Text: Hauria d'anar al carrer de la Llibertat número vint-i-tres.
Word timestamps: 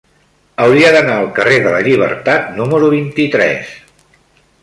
Hauria 0.63 0.87
d'anar 0.95 1.17
al 1.23 1.27
carrer 1.35 1.59
de 1.65 1.73
la 1.75 1.83
Llibertat 1.89 2.49
número 2.61 2.91
vint-i-tres. 2.97 3.77